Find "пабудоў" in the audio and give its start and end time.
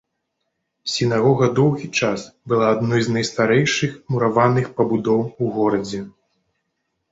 4.81-5.21